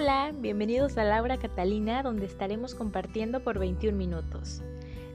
[0.00, 4.62] Hola, bienvenidos a Laura Catalina, donde estaremos compartiendo por 21 minutos.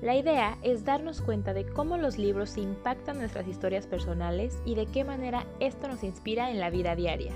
[0.02, 4.86] La idea es darnos cuenta de cómo los libros impactan nuestras historias personales y de
[4.88, 7.32] qué manera esto nos inspira en la vida diaria.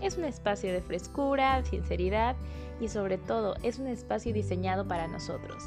[0.00, 2.34] Es un espacio de frescura, sinceridad
[2.80, 5.62] y sobre todo es un espacio diseñado para nosotros.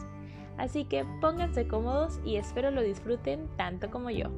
[0.58, 4.32] Así que pónganse cómodos y espero lo disfruten tanto como yo.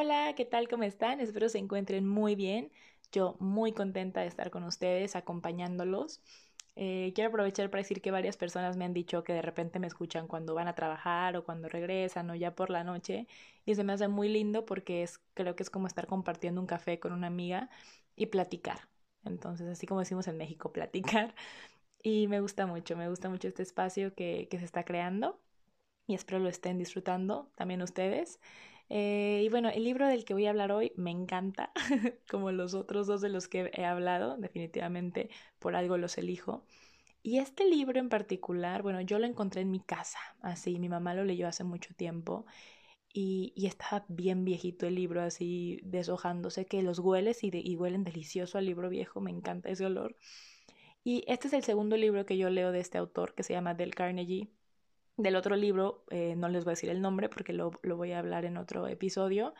[0.00, 0.68] Hola, ¿qué tal?
[0.68, 1.18] ¿Cómo están?
[1.20, 2.70] Espero se encuentren muy bien.
[3.10, 6.20] Yo muy contenta de estar con ustedes, acompañándolos.
[6.76, 9.88] Eh, quiero aprovechar para decir que varias personas me han dicho que de repente me
[9.88, 13.26] escuchan cuando van a trabajar o cuando regresan o ya por la noche
[13.66, 16.68] y se me hace muy lindo porque es, creo que es como estar compartiendo un
[16.68, 17.68] café con una amiga
[18.14, 18.88] y platicar.
[19.24, 21.34] Entonces, así como decimos en México, platicar.
[22.04, 25.40] Y me gusta mucho, me gusta mucho este espacio que, que se está creando
[26.06, 28.40] y espero lo estén disfrutando también ustedes.
[28.90, 31.72] Eh, y bueno, el libro del que voy a hablar hoy me encanta,
[32.30, 36.64] como los otros dos de los que he hablado, definitivamente por algo los elijo.
[37.22, 41.14] Y este libro en particular, bueno, yo lo encontré en mi casa, así, mi mamá
[41.14, 42.46] lo leyó hace mucho tiempo
[43.12, 48.04] y, y estaba bien viejito el libro, así deshojándose, que los hueles y, y huelen
[48.04, 50.16] delicioso al libro viejo, me encanta ese olor.
[51.04, 53.74] Y este es el segundo libro que yo leo de este autor que se llama
[53.74, 54.50] Del Carnegie
[55.18, 58.12] del otro libro, eh, no les voy a decir el nombre porque lo, lo voy
[58.12, 59.52] a hablar en otro episodio,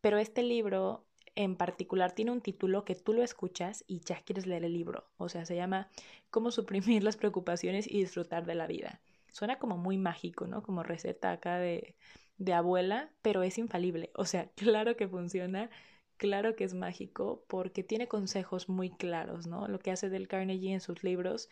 [0.00, 1.04] pero este libro
[1.36, 5.08] en particular tiene un título que tú lo escuchas y ya quieres leer el libro.
[5.16, 5.88] O sea, se llama
[6.30, 9.00] Cómo suprimir las preocupaciones y disfrutar de la vida.
[9.32, 10.62] Suena como muy mágico, ¿no?
[10.62, 11.96] Como receta acá de,
[12.38, 14.10] de abuela, pero es infalible.
[14.14, 15.70] O sea, claro que funciona,
[16.16, 19.68] claro que es mágico porque tiene consejos muy claros, ¿no?
[19.68, 21.48] Lo que hace Del Carnegie en sus libros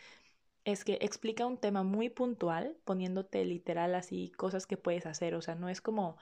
[0.64, 5.34] es que explica un tema muy puntual, poniéndote literal así cosas que puedes hacer.
[5.34, 6.16] O sea, no es como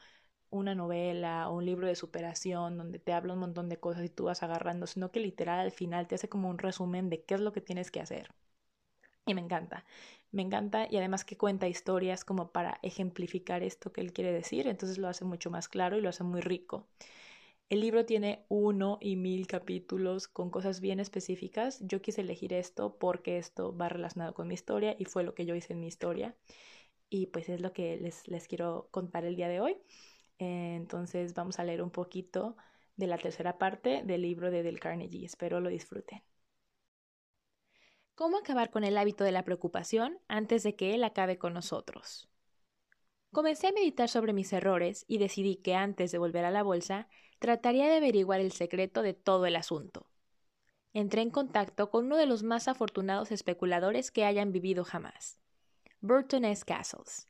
[0.51, 4.11] una novela o un libro de superación donde te habla un montón de cosas y
[4.11, 7.35] tú vas agarrando, sino que literal al final te hace como un resumen de qué
[7.35, 8.31] es lo que tienes que hacer.
[9.27, 9.85] Y me encanta,
[10.33, 14.67] me encanta y además que cuenta historias como para ejemplificar esto que él quiere decir,
[14.69, 16.89] entonces lo hace mucho más claro y lo hace muy rico.
[17.71, 21.79] El libro tiene uno y mil capítulos con cosas bien específicas.
[21.81, 25.47] Yo quise elegir esto porque esto va relacionado con mi historia y fue lo que
[25.47, 26.35] yo hice en mi historia.
[27.09, 29.79] Y pues es lo que les, les quiero contar el día de hoy.
[30.41, 32.57] Eh, entonces vamos a leer un poquito
[32.97, 35.25] de la tercera parte del libro de Del Carnegie.
[35.25, 36.23] Espero lo disfruten.
[38.17, 42.29] ¿Cómo acabar con el hábito de la preocupación antes de que él acabe con nosotros?
[43.33, 47.09] Comencé a meditar sobre mis errores y decidí que antes de volver a la bolsa
[47.41, 50.07] trataría de averiguar el secreto de todo el asunto.
[50.93, 55.39] Entré en contacto con uno de los más afortunados especuladores que hayan vivido jamás,
[56.01, 56.65] Burton S.
[56.65, 57.27] Castles.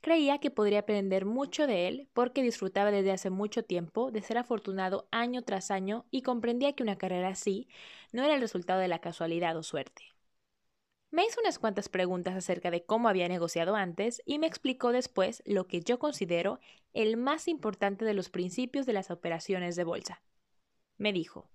[0.00, 4.38] Creía que podría aprender mucho de él porque disfrutaba desde hace mucho tiempo de ser
[4.38, 7.68] afortunado año tras año y comprendía que una carrera así
[8.12, 10.15] no era el resultado de la casualidad o suerte.
[11.10, 15.42] Me hizo unas cuantas preguntas acerca de cómo había negociado antes y me explicó después
[15.46, 16.58] lo que yo considero
[16.94, 20.22] el más importante de los principios de las operaciones de bolsa.
[20.98, 21.48] Me dijo,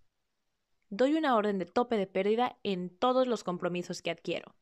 [0.89, 4.55] doy una orden de tope de pérdida en todos los compromisos que adquiero.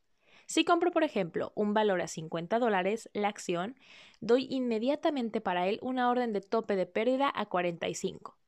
[0.46, 3.78] Si compro, por ejemplo, un valor a 50 dólares la acción,
[4.20, 8.39] doy inmediatamente para él una orden de tope de pérdida a 45.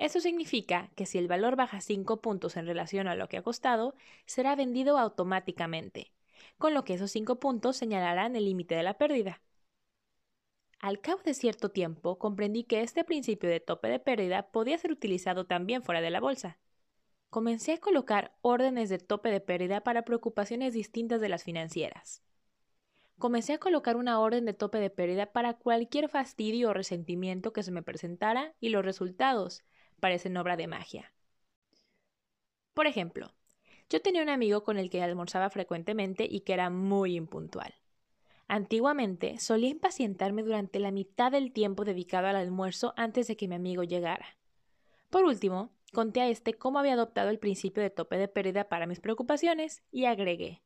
[0.00, 3.42] Eso significa que si el valor baja 5 puntos en relación a lo que ha
[3.42, 3.94] costado,
[4.24, 6.10] será vendido automáticamente,
[6.56, 9.42] con lo que esos 5 puntos señalarán el límite de la pérdida.
[10.78, 14.90] Al cabo de cierto tiempo, comprendí que este principio de tope de pérdida podía ser
[14.90, 16.58] utilizado también fuera de la bolsa.
[17.28, 22.22] Comencé a colocar órdenes de tope de pérdida para preocupaciones distintas de las financieras.
[23.18, 27.62] Comencé a colocar una orden de tope de pérdida para cualquier fastidio o resentimiento que
[27.62, 29.62] se me presentara y los resultados,
[30.00, 31.12] parecen obra de magia.
[32.74, 33.34] Por ejemplo,
[33.88, 37.74] yo tenía un amigo con el que almorzaba frecuentemente y que era muy impuntual.
[38.48, 43.54] Antiguamente solía impacientarme durante la mitad del tiempo dedicado al almuerzo antes de que mi
[43.54, 44.38] amigo llegara.
[45.08, 48.86] Por último, conté a este cómo había adoptado el principio de tope de pérdida para
[48.86, 50.62] mis preocupaciones y agregué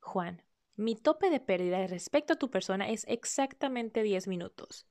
[0.00, 0.42] Juan,
[0.76, 4.86] mi tope de pérdida respecto a tu persona es exactamente 10 minutos.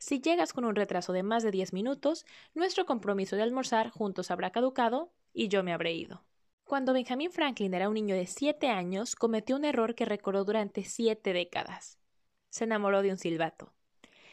[0.00, 2.24] Si llegas con un retraso de más de 10 minutos,
[2.54, 6.24] nuestro compromiso de almorzar juntos habrá caducado y yo me habré ido.
[6.64, 10.84] Cuando Benjamin Franklin era un niño de 7 años, cometió un error que recordó durante
[10.84, 11.98] siete décadas.
[12.48, 13.74] Se enamoró de un silbato.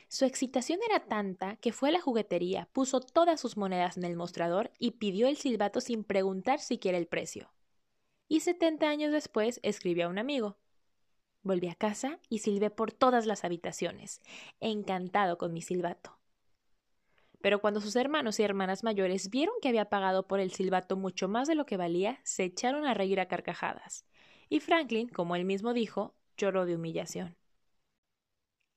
[0.07, 4.15] Su excitación era tanta que fue a la juguetería, puso todas sus monedas en el
[4.15, 7.51] mostrador y pidió el silbato sin preguntar siquiera el precio.
[8.29, 10.57] Y setenta años después escribió a un amigo
[11.47, 14.21] Volví a casa y silbé por todas las habitaciones,
[14.59, 16.19] encantado con mi silbato.
[17.39, 21.29] Pero cuando sus hermanos y hermanas mayores vieron que había pagado por el silbato mucho
[21.29, 24.05] más de lo que valía, se echaron a reír a carcajadas.
[24.49, 27.37] Y Franklin, como él mismo dijo, lloró de humillación.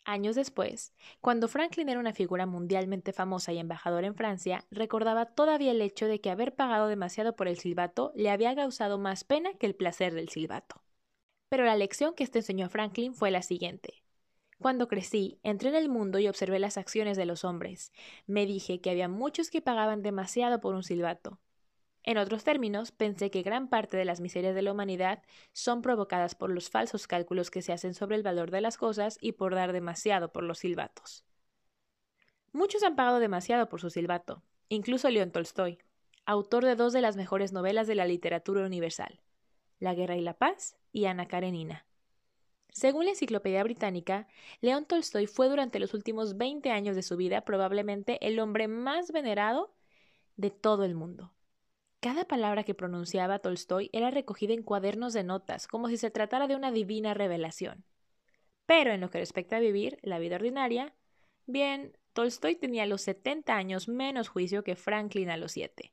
[0.05, 5.73] Años después, cuando Franklin era una figura mundialmente famosa y embajador en Francia, recordaba todavía
[5.73, 9.55] el hecho de que haber pagado demasiado por el silbato le había causado más pena
[9.55, 10.85] que el placer del silbato.
[11.51, 14.03] Pero la lección que esto enseñó a Franklin fue la siguiente.
[14.59, 17.93] Cuando crecí, entré en el mundo y observé las acciones de los hombres.
[18.27, 21.41] Me dije que había muchos que pagaban demasiado por un silbato.
[22.03, 26.35] En otros términos, pensé que gran parte de las miserias de la humanidad son provocadas
[26.35, 29.55] por los falsos cálculos que se hacen sobre el valor de las cosas y por
[29.55, 31.25] dar demasiado por los silbatos.
[32.53, 35.79] Muchos han pagado demasiado por su silbato, incluso León Tolstoy,
[36.25, 39.21] autor de dos de las mejores novelas de la literatura universal,
[39.81, 41.87] La Guerra y la Paz y Ana Karenina.
[42.73, 44.29] Según la Enciclopedia Británica,
[44.61, 49.11] León Tolstoy fue durante los últimos 20 años de su vida probablemente el hombre más
[49.11, 49.75] venerado
[50.37, 51.33] de todo el mundo.
[52.01, 56.47] Cada palabra que pronunciaba Tolstoy era recogida en cuadernos de notas, como si se tratara
[56.47, 57.85] de una divina revelación.
[58.67, 60.95] Pero en lo que respecta a vivir la vida ordinaria,
[61.47, 65.93] bien, Tolstoy tenía a los 70 años menos juicio que Franklin a los 7.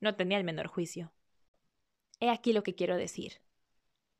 [0.00, 1.12] No tenía el menor juicio.
[2.20, 3.40] He aquí lo que quiero decir.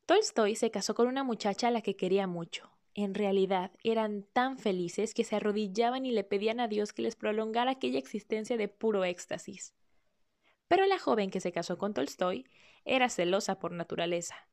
[0.06, 2.70] Tolstoy se casó con una muchacha a la que quería mucho.
[2.94, 7.16] En realidad eran tan felices que se arrodillaban y le pedían a Dios que les
[7.16, 9.74] prolongara aquella existencia de puro éxtasis.
[10.68, 12.46] Pero la joven que se casó con Tolstoy
[12.84, 14.48] era celosa por naturaleza.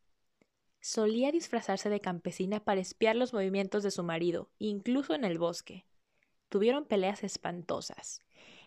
[0.82, 5.86] Solía disfrazarse de campesina para espiar los movimientos de su marido, incluso en el bosque.
[6.50, 8.22] Tuvieron peleas espantosas.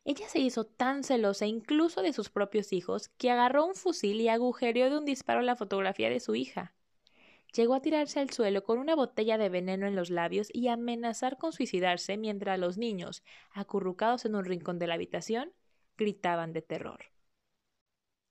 [0.08, 4.28] Ella se hizo tan celosa incluso de sus propios hijos que agarró un fusil y
[4.28, 6.76] agujereó de un disparo la fotografía de su hija.
[7.52, 11.38] Llegó a tirarse al suelo con una botella de veneno en los labios y amenazar
[11.38, 15.52] con suicidarse mientras los niños, acurrucados en un rincón de la habitación,
[15.98, 17.06] gritaban de terror.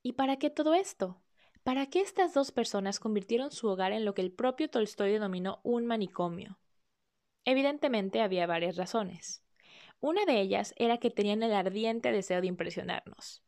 [0.01, 1.21] ¿Y para qué todo esto?
[1.63, 5.59] ¿Para qué estas dos personas convirtieron su hogar en lo que el propio Tolstoy denominó
[5.63, 6.57] un manicomio?
[7.43, 9.44] Evidentemente había varias razones.
[10.05, 13.41] Una de ellas era que tenían el ardiente deseo de impresionarnos.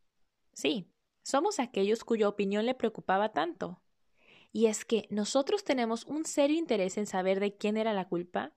[0.54, 3.80] Sí, somos aquellos cuya opinión le preocupaba tanto.
[4.52, 8.56] Y es que nosotros tenemos un serio interés en saber de quién era la culpa.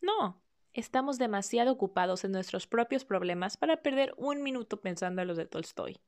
[0.00, 0.40] No,
[0.74, 5.46] estamos demasiado ocupados en nuestros propios problemas para perder un minuto pensando en los de
[5.46, 5.98] Tolstoy.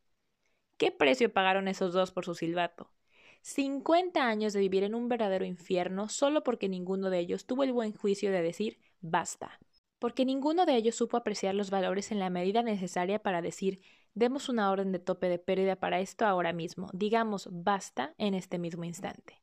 [0.76, 2.92] ¿Qué precio pagaron esos dos por su silbato?
[3.40, 7.72] Cincuenta años de vivir en un verdadero infierno solo porque ninguno de ellos tuvo el
[7.72, 9.58] buen juicio de decir basta
[10.02, 13.80] porque ninguno de ellos supo apreciar los valores en la medida necesaria para decir
[14.14, 18.58] demos una orden de tope de pérdida para esto ahora mismo, digamos basta en este
[18.58, 19.40] mismo instante.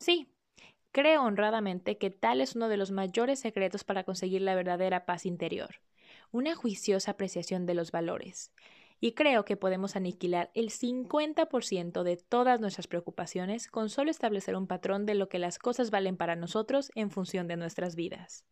[0.00, 0.26] Sí,
[0.90, 5.26] creo honradamente que tal es uno de los mayores secretos para conseguir la verdadera paz
[5.26, 5.76] interior,
[6.32, 8.50] una juiciosa apreciación de los valores.
[8.98, 14.66] Y creo que podemos aniquilar el 50% de todas nuestras preocupaciones con solo establecer un
[14.66, 18.44] patrón de lo que las cosas valen para nosotros en función de nuestras vidas.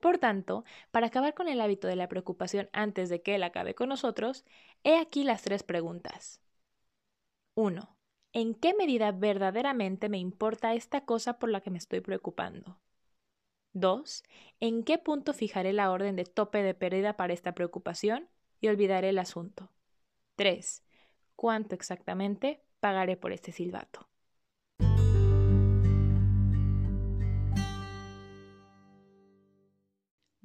[0.00, 3.74] Por tanto, para acabar con el hábito de la preocupación antes de que él acabe
[3.74, 4.44] con nosotros,
[4.84, 6.40] he aquí las tres preguntas.
[7.54, 7.96] 1.
[8.32, 12.80] ¿En qué medida verdaderamente me importa esta cosa por la que me estoy preocupando?
[13.72, 14.22] 2.
[14.60, 18.28] ¿En qué punto fijaré la orden de tope de pérdida para esta preocupación
[18.60, 19.72] y olvidaré el asunto?
[20.36, 20.84] 3.
[21.36, 24.08] ¿Cuánto exactamente pagaré por este silbato?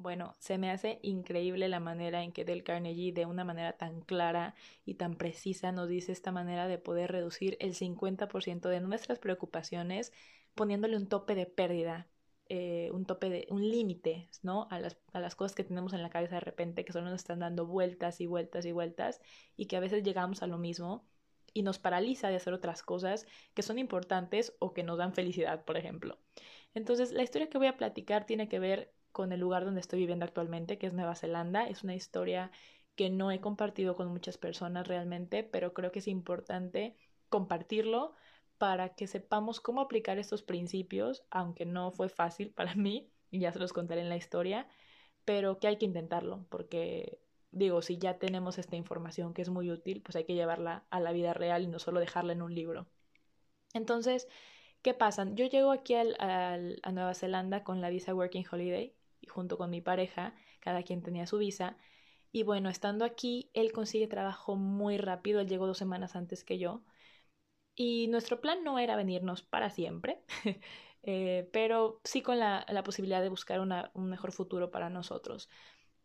[0.04, 4.02] Bueno, se me hace increíble la manera en que Del Carnegie de una manera tan
[4.02, 4.54] clara
[4.86, 10.12] y tan precisa nos dice esta manera de poder reducir el 50% de nuestras preocupaciones
[10.56, 12.10] poniéndole un tope de pérdida,
[12.50, 14.68] eh, un tope de, un límite, ¿no?
[14.72, 17.22] A las, a las cosas que tenemos en la cabeza de repente que solo nos
[17.22, 19.22] están dando vueltas y vueltas y vueltas
[19.56, 21.06] y que a veces llegamos a lo mismo
[21.54, 25.64] y nos paraliza de hacer otras cosas que son importantes o que nos dan felicidad,
[25.64, 26.20] por ejemplo.
[26.74, 30.00] Entonces, la historia que voy a platicar tiene que ver con el lugar donde estoy
[30.00, 31.67] viviendo actualmente, que es Nueva Zelanda.
[31.67, 32.51] Es una historia
[32.96, 36.98] que no he compartido con muchas personas realmente, pero creo que es importante
[37.29, 38.13] compartirlo
[38.58, 43.53] para que sepamos cómo aplicar estos principios, aunque no fue fácil para mí, y ya
[43.53, 44.67] se los contaré en la historia,
[45.25, 47.20] pero que hay que intentarlo, porque
[47.51, 51.00] digo, si ya tenemos esta información que es muy útil, pues hay que llevarla a
[51.00, 52.88] la vida real y no solo dejarla en un libro.
[53.74, 54.27] Entonces,
[54.82, 55.27] ¿qué pasa?
[55.34, 56.58] Yo llego aquí a
[56.91, 61.27] Nueva Zelanda con la visa Working Holiday y junto con mi pareja, cada quien tenía
[61.27, 61.77] su visa.
[62.32, 66.58] Y bueno, estando aquí, él consigue trabajo muy rápido, él llegó dos semanas antes que
[66.60, 66.84] yo.
[67.75, 70.20] Y nuestro plan no era venirnos para siempre,
[71.03, 75.50] eh, pero sí con la, posibilidad de buscar un mejor futuro para nosotros.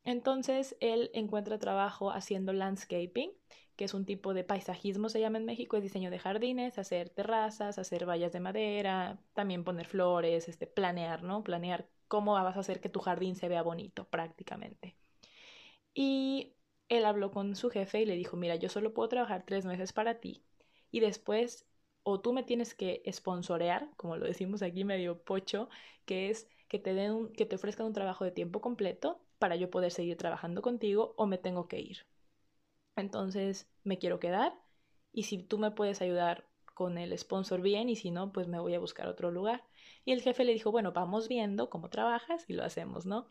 [0.04, 3.32] Entonces él encuentra trabajo haciendo landscaping,
[3.76, 7.10] que es un tipo de paisajismo, se llama en México, es diseño de jardines, hacer
[7.10, 11.44] terrazas, hacer vallas de madera, también poner flores, este, planear, ¿no?
[11.44, 14.96] Planear cómo vas a hacer que tu jardín se vea bonito prácticamente.
[15.94, 16.54] Y
[16.88, 19.92] él habló con su jefe y le dijo, mira, yo solo puedo trabajar tres meses
[19.92, 20.42] para ti
[20.90, 21.66] y después
[22.02, 25.68] o tú me tienes que sponsorear, como lo decimos aquí medio pocho,
[26.06, 29.70] que es que te den que te ofrezcan un trabajo de tiempo completo para yo
[29.70, 32.06] poder seguir trabajando contigo o me tengo que ir.
[32.96, 34.54] Entonces me quiero quedar
[35.12, 36.47] y si tú me puedes ayudar
[36.78, 39.64] con el sponsor bien y si no, pues me voy a buscar otro lugar.
[40.04, 43.26] Y el jefe le dijo, bueno, vamos viendo cómo trabajas y lo hacemos, ¿no?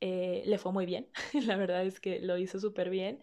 [0.00, 1.08] Eh, le fue muy bien,
[1.46, 3.20] la verdad es que lo hizo súper bien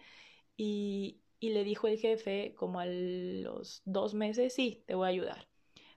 [0.58, 5.10] y, y le dijo el jefe como a los dos meses, sí, te voy a
[5.12, 5.48] ayudar.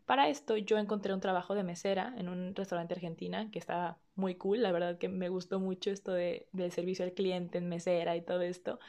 [0.07, 4.37] Para esto yo encontré un trabajo de mesera en un restaurante argentina que estaba muy
[4.37, 8.17] cool, la verdad que me gustó mucho esto de, del servicio al cliente en mesera
[8.17, 8.81] y todo esto.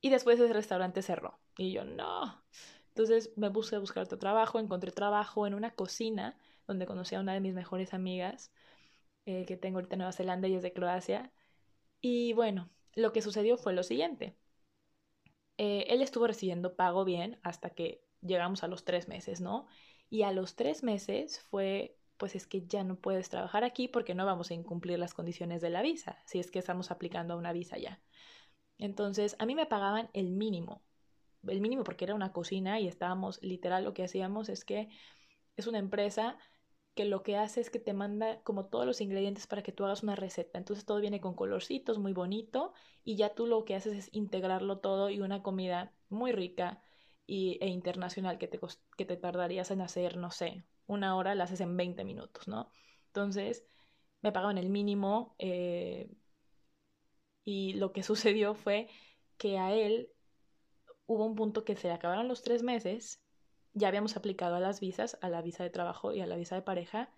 [0.00, 2.42] Y después ese restaurante cerró y yo no.
[2.94, 7.20] Entonces me puse a buscar otro trabajo, encontré trabajo en una cocina donde conocí a
[7.20, 8.52] una de mis mejores amigas
[9.26, 11.32] eh, que tengo ahorita en Nueva Zelanda y es de Croacia.
[12.00, 14.36] Y bueno, lo que sucedió fue lo siguiente.
[15.58, 19.66] Eh, él estuvo recibiendo pago bien hasta que llegamos a los tres meses, ¿no?
[20.10, 24.14] Y a los tres meses fue, pues es que ya no puedes trabajar aquí porque
[24.14, 27.36] no vamos a incumplir las condiciones de la visa, si es que estamos aplicando a
[27.36, 28.00] una visa ya.
[28.78, 30.82] Entonces, a mí me pagaban el mínimo,
[31.48, 34.88] el mínimo porque era una cocina y estábamos, literal, lo que hacíamos es que
[35.56, 36.38] es una empresa
[36.94, 39.84] que lo que hace es que te manda como todos los ingredientes para que tú
[39.84, 40.58] hagas una receta.
[40.58, 42.72] Entonces todo viene con colorcitos, muy bonito,
[43.04, 46.80] y ya tú lo que haces es integrarlo todo y una comida muy rica
[47.26, 48.60] y, e internacional que te,
[48.96, 52.70] que te tardarías en hacer, no sé, una hora, la haces en 20 minutos, ¿no?
[53.08, 53.64] Entonces,
[54.22, 56.10] me pagaban el mínimo eh,
[57.44, 58.88] y lo que sucedió fue
[59.38, 60.10] que a él
[61.06, 63.22] hubo un punto que se acabaron los tres meses,
[63.74, 66.56] ya habíamos aplicado a las visas, a la visa de trabajo y a la visa
[66.56, 67.10] de pareja,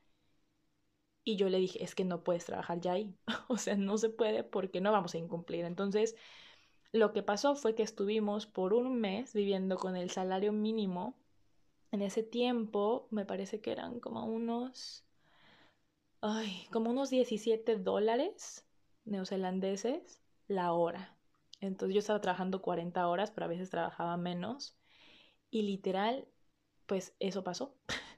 [1.25, 3.15] y yo le dije, es que no puedes trabajar ya ahí,
[3.49, 5.65] o sea, no se puede porque no vamos a incumplir.
[5.65, 6.17] Entonces,
[6.93, 11.17] lo que pasó fue que estuvimos por un mes viviendo con el salario mínimo.
[11.93, 15.05] En ese tiempo me parece que eran como unos,
[16.21, 18.67] ay, como unos 17 dólares
[19.07, 21.16] neozelandeses la hora.
[21.61, 24.79] Entonces yo estaba trabajando 40 horas, pero a veces trabajaba menos.
[25.51, 26.29] Y literal,
[26.87, 27.77] pues eso pasó.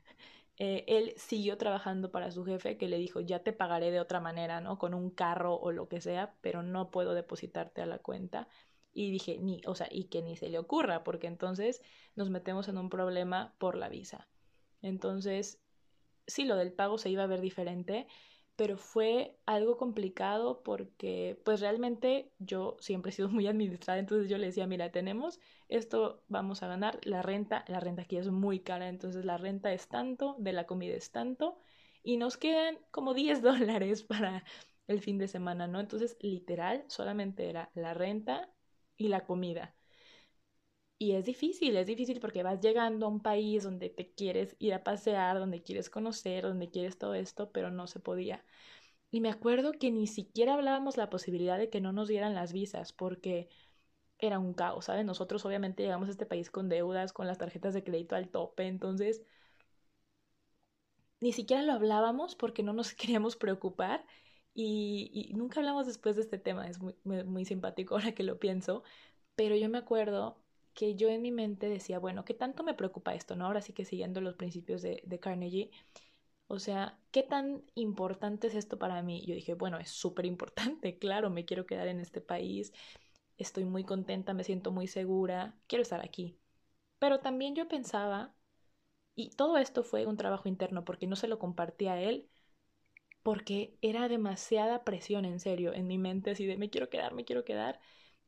[0.61, 4.21] Eh, él siguió trabajando para su jefe que le dijo, ya te pagaré de otra
[4.21, 4.77] manera, ¿no?
[4.79, 8.49] Con un carro o lo que sea, pero no puedo depositarte a la cuenta.
[8.93, 11.81] Y dije, ni, o sea, y que ni se le ocurra, porque entonces
[12.17, 14.29] nos metemos en un problema por la visa.
[14.83, 15.61] Entonces,
[16.27, 18.07] sí, lo del pago se iba a ver diferente,
[18.59, 24.39] pero fue algo complicado porque, pues realmente yo siempre he sido muy administrada, entonces yo
[24.39, 28.61] le decía, mira, tenemos esto, vamos a ganar la renta, la renta aquí es muy
[28.61, 31.59] cara, entonces la renta es tanto, de la comida es tanto,
[32.03, 34.45] y nos quedan como 10 dólares para
[34.89, 35.81] el fin de semana, ¿no?
[35.81, 38.51] Entonces, literal, solamente era la renta
[38.97, 39.75] y la comida.
[40.99, 44.75] Y es difícil, es difícil porque vas llegando a un país donde te quieres ir
[44.75, 48.45] a pasear, donde quieres conocer, donde quieres todo esto, pero no se podía.
[49.11, 52.53] Y me acuerdo que ni siquiera hablábamos la posibilidad de que no nos dieran las
[52.53, 53.49] visas porque
[54.19, 55.05] era un caos, ¿sabes?
[55.05, 58.67] Nosotros obviamente llegamos a este país con deudas, con las tarjetas de crédito al tope,
[58.67, 59.23] entonces
[61.21, 64.05] ni siquiera lo hablábamos porque no nos queríamos preocupar
[64.55, 68.83] y, nunca hablamos después de este tema, es muy, muy, simpático ahora que lo pienso,
[69.37, 70.43] pero yo me acuerdo
[70.79, 73.35] que yo en mi mente decía, bueno, ¿qué tanto me preocupa esto?
[73.37, 73.47] ¿No?
[73.47, 75.73] Ahora sí que siguiendo los principios de, de Carnegie,
[76.49, 79.25] o sea, ¿qué tan importante es esto para mí?
[79.27, 82.73] Yo dije, bueno, es súper importante, claro, me quiero quedar en este país,
[83.39, 86.39] estoy muy contenta, me siento muy segura, quiero estar aquí.
[87.01, 88.35] Pero también yo pensaba,
[89.17, 92.29] y todo esto fue un trabajo interno porque no se lo compartí a él,
[93.23, 97.25] porque era demasiada presión en serio en mi mente, así de me quiero quedar, me
[97.25, 97.81] quiero quedar,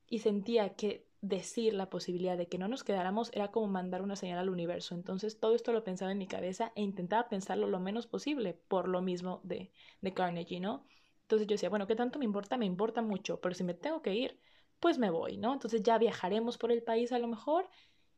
[0.09, 4.17] y sentía que decir la posibilidad de que no nos quedáramos era como mandar una
[4.17, 4.95] señal al universo.
[4.95, 8.89] Entonces todo esto lo pensaba en mi cabeza e intentaba pensarlo lo menos posible por
[8.89, 10.85] lo mismo de, de Carnegie, ¿no?
[11.23, 12.57] Entonces yo decía, bueno, ¿qué tanto me importa?
[12.57, 14.41] Me importa mucho, pero si me tengo que ir,
[14.81, 15.53] pues me voy, ¿no?
[15.53, 17.69] Entonces ya viajaremos por el país a lo mejor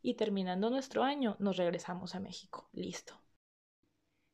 [0.01, 2.69] y terminando nuestro año nos regresamos a México.
[2.73, 3.21] Listo.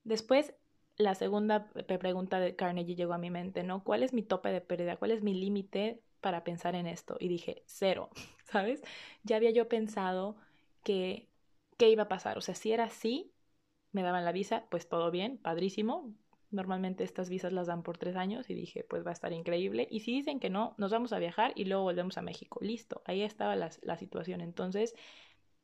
[0.05, 0.55] Después
[0.97, 3.85] la segunda pregunta de Carnegie llegó a mi mente, ¿no?
[3.85, 4.97] ¿Cuál es mi tope de pérdida?
[4.97, 7.17] ¿Cuál es mi límite para pensar en esto?
[7.21, 8.11] Y dije, cero,
[8.45, 8.83] ¿sabes?
[9.23, 10.37] Ya había yo pensado
[10.83, 11.29] que
[11.77, 12.39] qué iba a pasar.
[12.39, 13.33] O sea, si era así,
[13.93, 16.15] me daban la visa, pues todo bien, padrísimo.
[16.51, 19.87] Normalmente estas visas las dan por tres años y dije, pues va a estar increíble.
[19.91, 22.59] Y si dicen que no, nos vamos a viajar y luego volvemos a México.
[22.63, 24.41] Listo, ahí estaba la, la situación.
[24.41, 24.95] Entonces,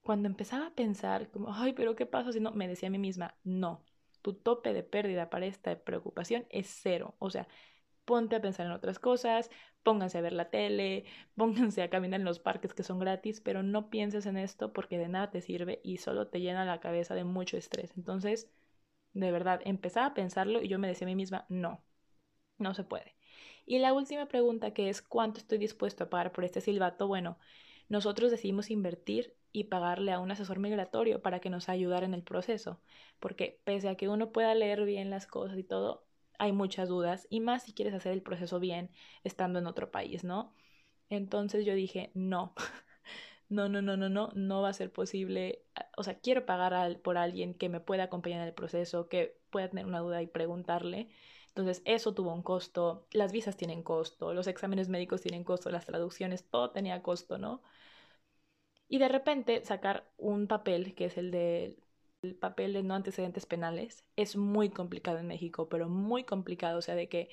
[0.02, 2.52] cuando empezaba a pensar, como, ay, pero ¿qué pasa si no?
[2.52, 3.82] Me decía a mí misma, no,
[4.23, 7.14] tu tope de pérdida para esta preocupación es cero.
[7.18, 7.49] O sea,
[8.04, 9.50] ponte a pensar en otras cosas,
[9.82, 11.04] pónganse a ver la tele,
[11.37, 14.99] pónganse a caminar en los parques que son gratis, pero no pienses en esto porque
[14.99, 17.92] de nada te sirve y solo te llena la cabeza de mucho estrés.
[17.96, 18.50] Entonces,
[19.14, 21.84] de verdad, empezaba a pensarlo y yo me decía a mí misma, no,
[22.58, 23.14] no se puede.
[23.66, 27.06] Y la última pregunta que es, ¿cuánto estoy dispuesto a pagar por este silbato?
[27.08, 27.38] Bueno,
[27.88, 32.23] nosotros decidimos invertir y pagarle a un asesor migratorio para que nos ayudara en el
[32.23, 32.80] proceso,
[33.20, 36.03] porque pese a que uno pueda leer bien las cosas y todo,
[36.38, 38.90] hay muchas dudas y más si quieres hacer el proceso bien
[39.24, 40.52] estando en otro país, ¿no?
[41.10, 42.54] Entonces yo dije, no,
[43.48, 45.62] no, no, no, no, no, no va a ser posible.
[45.96, 49.68] O sea, quiero pagar por alguien que me pueda acompañar en el proceso, que pueda
[49.68, 51.08] tener una duda y preguntarle.
[51.48, 55.86] Entonces, eso tuvo un costo, las visas tienen costo, los exámenes médicos tienen costo, las
[55.86, 57.62] traducciones, todo tenía costo, ¿no?
[58.88, 61.76] Y de repente sacar un papel, que es el de
[62.25, 66.83] el papel de no antecedentes penales es muy complicado en México, pero muy complicado, o
[66.83, 67.28] sea, de que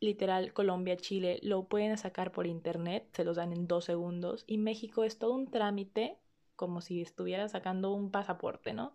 [0.00, 4.58] literal Colombia, Chile lo pueden sacar por internet, se los dan en dos segundos y
[4.58, 6.18] México es todo un trámite
[6.56, 8.94] como si estuviera sacando un pasaporte, ¿no?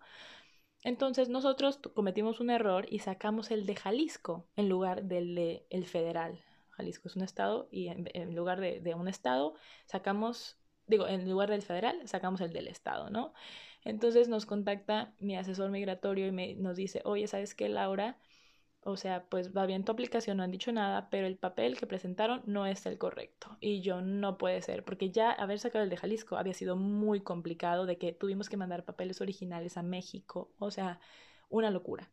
[0.84, 5.86] Entonces nosotros cometimos un error y sacamos el de Jalisco en lugar del de el
[5.86, 6.39] federal.
[6.70, 10.58] Jalisco es un estado y en, lugar de, de un estado sacamos,
[10.89, 13.34] digo, en lugar del federal sacamos el del estado, ¿no?
[13.86, 18.17] Entonces nos contacta mi asesor migratorio y me, nos dice, oye, ¿sabes qué, Laura?
[18.81, 21.88] O sea, pues va bien tu aplicación, no han dicho nada, pero el papel que
[21.88, 23.58] presentaron no es el correcto.
[23.62, 27.22] Y yo no puede ser, porque ya haber sacado el de Jalisco había sido muy
[27.22, 31.00] complicado, de que tuvimos que mandar papeles originales a México, o sea,
[31.50, 32.10] una locura.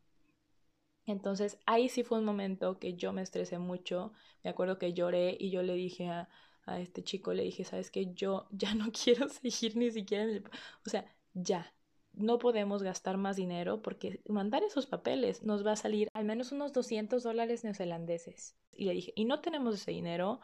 [1.07, 4.11] Entonces ahí sí fue un momento que yo me estresé mucho,
[4.43, 6.29] me acuerdo que lloré y yo le dije a,
[6.67, 10.29] a este chico, le dije, sabes que yo ya no quiero seguir ni siquiera en
[10.31, 10.43] el...
[10.85, 11.73] O sea, ya.
[12.13, 16.51] No podemos gastar más dinero porque mandar esos papeles nos va a salir al menos
[16.51, 18.55] unos 200 dólares neozelandeses.
[18.71, 20.39] Y le dije, y no tenemos ese dinero,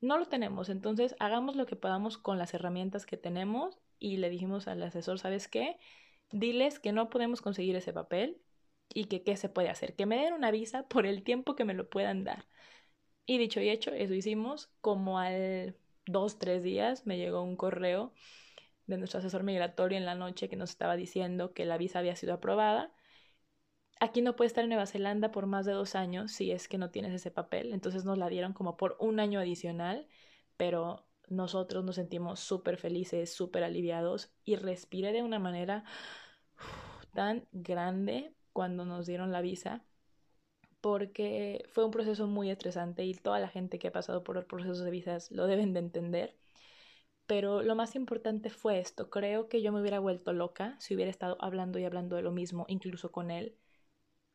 [0.00, 4.30] no lo tenemos, entonces hagamos lo que podamos con las herramientas que tenemos y le
[4.30, 5.78] dijimos al asesor, ¿sabes qué?
[6.30, 8.40] Diles que no podemos conseguir ese papel
[8.88, 11.64] y que qué se puede hacer, que me den una visa por el tiempo que
[11.64, 12.46] me lo puedan dar.
[13.28, 18.14] Y dicho y hecho, eso hicimos, como al dos, tres días me llegó un correo
[18.86, 22.16] de nuestro asesor migratorio en la noche que nos estaba diciendo que la visa había
[22.16, 22.90] sido aprobada.
[24.00, 26.78] Aquí no puede estar en Nueva Zelanda por más de dos años si es que
[26.78, 27.74] no tienes ese papel.
[27.74, 30.08] Entonces nos la dieron como por un año adicional,
[30.56, 35.84] pero nosotros nos sentimos súper felices, súper aliviados y respiré de una manera
[37.12, 39.84] tan grande cuando nos dieron la visa
[40.80, 44.44] porque fue un proceso muy estresante y toda la gente que ha pasado por los
[44.46, 46.36] procesos de visas lo deben de entender
[47.28, 49.10] pero lo más importante fue esto.
[49.10, 52.32] Creo que yo me hubiera vuelto loca si hubiera estado hablando y hablando de lo
[52.32, 53.54] mismo, incluso con él.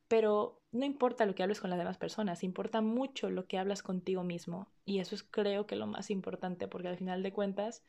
[0.08, 3.84] Pero no importa lo que hables con las demás personas, importa mucho lo que hablas
[3.84, 4.72] contigo mismo.
[4.86, 7.84] Y eso es creo que lo más importante, porque al final de cuentas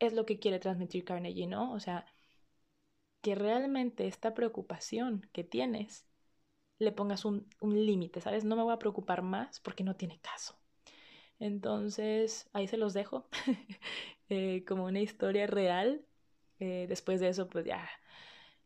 [0.00, 1.72] es lo que quiere transmitir Carnegie, ¿no?
[1.74, 2.06] O sea,
[3.22, 6.06] que realmente esta preocupación que tienes
[6.80, 8.44] le pongas un, un límite, ¿sabes?
[8.44, 10.56] No me voy a preocupar más porque no tiene caso.
[11.40, 13.28] Entonces, ahí se los dejo.
[14.32, 16.06] Eh, como una historia real.
[16.60, 17.88] Eh, después de eso, pues ya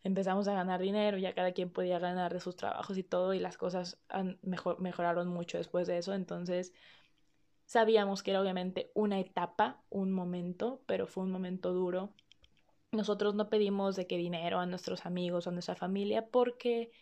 [0.03, 3.41] empezamos a ganar dinero, ya cada quien podía ganar de sus trabajos y todo, y
[3.41, 3.99] las cosas
[4.79, 6.13] mejoraron mucho después de eso.
[6.13, 6.75] Entonces,
[7.65, 12.13] sabíamos que era obviamente una etapa, un momento, pero fue un momento duro.
[12.93, 16.93] Nosotros no pedimos de qué dinero a nuestros amigos o a nuestra familia porque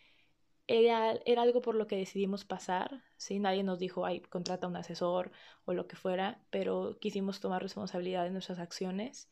[0.67, 3.39] era, era algo por lo que decidimos pasar, ¿sí?
[3.39, 5.31] Nadie nos dijo, ay, contrata un asesor
[5.65, 9.29] o lo que fuera, pero quisimos tomar responsabilidad de nuestras acciones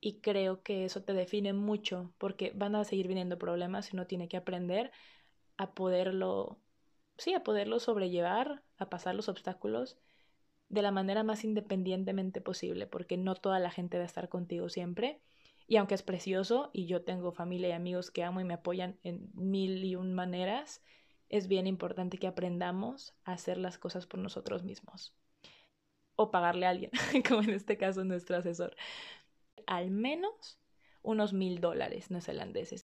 [0.00, 4.06] y creo que eso te define mucho porque van a seguir viniendo problemas y uno
[4.06, 4.92] tiene que aprender
[5.56, 6.60] a poderlo,
[7.18, 9.98] sí, a poderlo sobrellevar, a pasar los obstáculos
[10.68, 14.68] de la manera más independientemente posible, porque no toda la gente va a estar contigo
[14.68, 15.22] siempre
[15.72, 18.98] y aunque es precioso y yo tengo familia y amigos que amo y me apoyan
[19.04, 20.82] en mil y un maneras,
[21.30, 25.14] es bien importante que aprendamos a hacer las cosas por nosotros mismos.
[26.14, 26.90] O pagarle a alguien,
[27.26, 28.76] como en este caso nuestro asesor.
[29.66, 30.60] Al menos
[31.00, 32.82] unos mil dólares neozelandeses.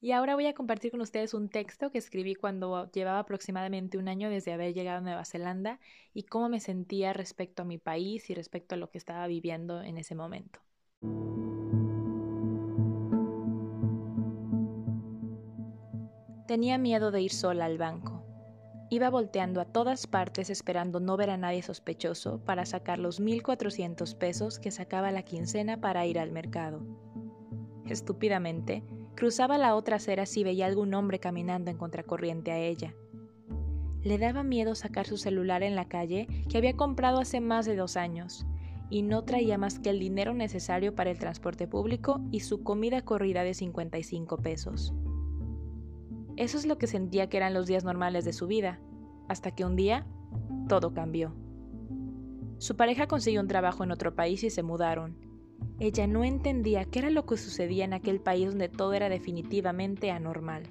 [0.00, 4.06] Y ahora voy a compartir con ustedes un texto que escribí cuando llevaba aproximadamente un
[4.06, 5.80] año desde haber llegado a Nueva Zelanda
[6.14, 9.82] y cómo me sentía respecto a mi país y respecto a lo que estaba viviendo
[9.82, 10.60] en ese momento.
[16.50, 18.24] Tenía miedo de ir sola al banco.
[18.90, 24.16] Iba volteando a todas partes esperando no ver a nadie sospechoso para sacar los 1.400
[24.16, 26.82] pesos que sacaba la quincena para ir al mercado.
[27.86, 28.82] Estúpidamente,
[29.14, 32.96] cruzaba la otra acera si veía algún hombre caminando en contracorriente a ella.
[34.02, 37.76] Le daba miedo sacar su celular en la calle que había comprado hace más de
[37.76, 38.44] dos años,
[38.90, 43.02] y no traía más que el dinero necesario para el transporte público y su comida
[43.02, 44.92] corrida de 55 pesos.
[46.40, 48.80] Eso es lo que sentía que eran los días normales de su vida,
[49.28, 50.06] hasta que un día
[50.70, 51.34] todo cambió.
[52.56, 55.18] Su pareja consiguió un trabajo en otro país y se mudaron.
[55.80, 60.10] Ella no entendía qué era lo que sucedía en aquel país donde todo era definitivamente
[60.10, 60.62] anormal.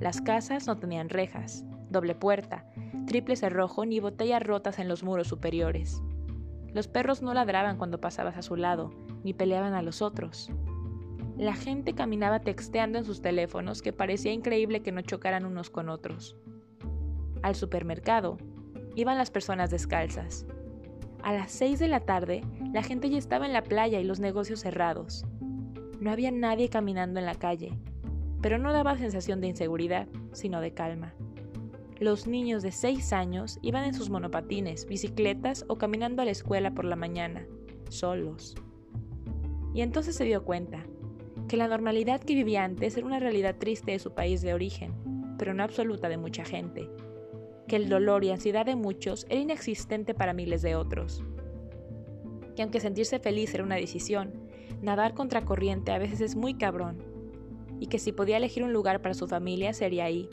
[0.00, 2.66] Las casas no tenían rejas, doble puerta,
[3.06, 6.02] triple cerrojo ni botellas rotas en los muros superiores.
[6.74, 8.90] Los perros no ladraban cuando pasabas a su lado,
[9.22, 10.50] ni peleaban a los otros.
[11.42, 15.88] La gente caminaba texteando en sus teléfonos que parecía increíble que no chocaran unos con
[15.88, 16.36] otros.
[17.42, 18.38] Al supermercado
[18.94, 20.46] iban las personas descalzas.
[21.20, 24.20] A las seis de la tarde, la gente ya estaba en la playa y los
[24.20, 25.24] negocios cerrados.
[25.98, 27.76] No había nadie caminando en la calle,
[28.40, 31.12] pero no daba sensación de inseguridad, sino de calma.
[31.98, 36.70] Los niños de seis años iban en sus monopatines, bicicletas o caminando a la escuela
[36.70, 37.48] por la mañana,
[37.88, 38.54] solos.
[39.74, 40.86] Y entonces se dio cuenta
[41.52, 44.94] que la normalidad que vivía antes era una realidad triste de su país de origen,
[45.36, 46.88] pero no absoluta de mucha gente,
[47.68, 51.22] que el dolor y ansiedad de muchos era inexistente para miles de otros,
[52.56, 54.32] que aunque sentirse feliz era una decisión,
[54.80, 57.04] nadar contra corriente a veces es muy cabrón,
[57.80, 60.30] y que si podía elegir un lugar para su familia sería ahí,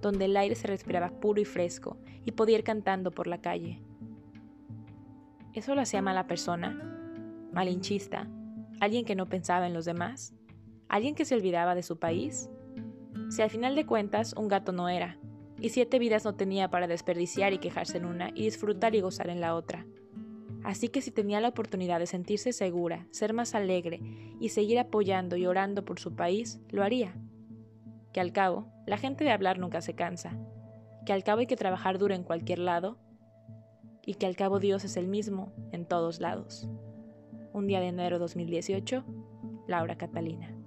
[0.00, 3.82] donde el aire se respiraba puro y fresco y podía ir cantando por la calle.
[5.52, 7.50] ¿Eso lo hacía mala persona?
[7.52, 8.30] ¿Malinchista?
[8.80, 10.33] ¿Alguien que no pensaba en los demás?
[10.88, 12.50] ¿Alguien que se olvidaba de su país?
[13.30, 15.18] Si al final de cuentas un gato no era,
[15.60, 19.28] y siete vidas no tenía para desperdiciar y quejarse en una y disfrutar y gozar
[19.30, 19.86] en la otra.
[20.64, 24.00] Así que si tenía la oportunidad de sentirse segura, ser más alegre
[24.40, 27.14] y seguir apoyando y orando por su país, lo haría.
[28.12, 30.38] Que al cabo, la gente de hablar nunca se cansa.
[31.04, 32.96] Que al cabo hay que trabajar duro en cualquier lado.
[34.06, 36.68] Y que al cabo Dios es el mismo en todos lados.
[37.52, 39.04] Un día de enero 2018,
[39.66, 40.63] Laura Catalina.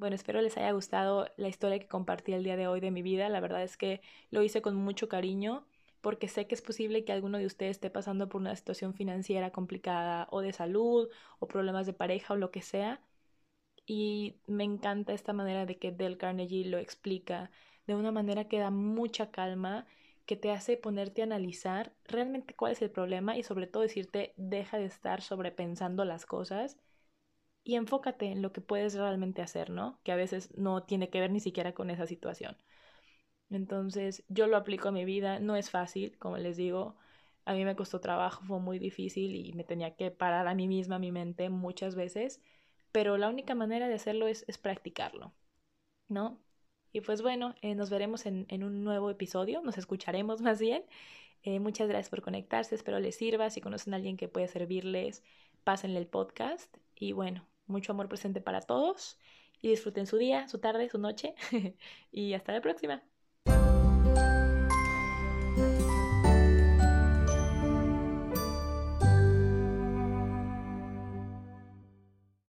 [0.00, 3.02] Bueno, espero les haya gustado la historia que compartí el día de hoy de mi
[3.02, 3.28] vida.
[3.28, 5.66] La verdad es que lo hice con mucho cariño
[6.00, 9.50] porque sé que es posible que alguno de ustedes esté pasando por una situación financiera
[9.50, 13.02] complicada o de salud o problemas de pareja o lo que sea.
[13.86, 17.50] Y me encanta esta manera de que Del Carnegie lo explica
[17.86, 19.86] de una manera que da mucha calma,
[20.26, 24.34] que te hace ponerte a analizar realmente cuál es el problema y sobre todo decirte
[24.38, 26.78] deja de estar sobrepensando las cosas
[27.64, 30.00] y enfócate en lo que puedes realmente hacer, ¿no?
[30.02, 32.56] Que a veces no tiene que ver ni siquiera con esa situación.
[33.50, 36.96] Entonces, yo lo aplico a mi vida, no es fácil, como les digo,
[37.44, 40.68] a mí me costó trabajo, fue muy difícil y me tenía que parar a mí
[40.68, 42.40] misma, a mi mente muchas veces,
[42.92, 45.32] pero la única manera de hacerlo es, practicarlo,
[46.08, 46.40] ¿no?
[46.92, 50.84] Y pues bueno, eh, nos veremos en, un nuevo episodio, nos escucharemos más bien.
[51.42, 53.50] Eh, muchas gracias por conectarse, espero les sirva.
[53.50, 55.22] Si conocen a alguien que puede servirles,
[55.64, 56.76] pásenle el podcast.
[56.96, 59.18] Y bueno, mucho amor presente para todos
[59.62, 61.34] y disfruten su día, su tarde, su noche
[62.12, 63.02] y hasta la próxima.